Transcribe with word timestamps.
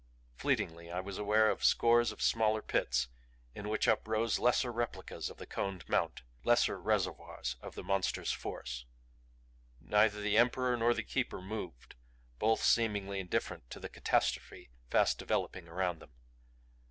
Fleetingly 0.35 0.89
I 0.91 0.99
was 0.99 1.19
aware 1.19 1.51
of 1.51 1.63
scores 1.63 2.11
of 2.11 2.23
smaller 2.23 2.63
pits 2.63 3.07
in 3.53 3.69
which 3.69 3.87
uprose 3.87 4.39
lesser 4.39 4.71
replicas 4.71 5.29
of 5.29 5.37
the 5.37 5.45
Coned 5.45 5.87
Mount, 5.87 6.23
lesser 6.43 6.79
reservoirs 6.81 7.55
of 7.61 7.75
the 7.75 7.83
Monster's 7.83 8.31
force. 8.31 8.85
Neither 9.79 10.19
the 10.19 10.39
Emperor 10.39 10.75
nor 10.75 10.95
the 10.95 11.03
Keeper 11.03 11.39
moved, 11.39 11.93
both 12.39 12.63
seemingly 12.63 13.19
indifferent 13.19 13.69
to 13.69 13.79
the 13.79 13.89
catastrophe 13.89 14.71
fast 14.89 15.19
developing 15.19 15.67
around 15.67 15.99
them. 15.99 16.09